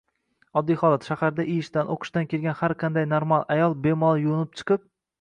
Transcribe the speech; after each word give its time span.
Oddiy 0.61 0.79
holat: 0.83 1.05
shaharda 1.09 1.45
ishdan, 1.57 1.93
o‘qishdan 1.97 2.27
kelgan 2.33 2.59
har 2.65 2.77
qanday 2.87 3.09
normal 3.15 3.49
ayol 3.59 3.81
bemalol 3.87 4.27
yuvinib 4.27 4.61
chiqib 4.63 4.87